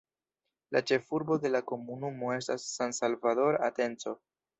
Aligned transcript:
La 0.75 0.79
ĉefurbo 0.91 1.37
de 1.43 1.51
la 1.55 1.61
komunumo 1.71 2.31
estas 2.37 2.65
San 2.79 2.97
Salvador 3.01 3.59
Atenco. 3.69 4.15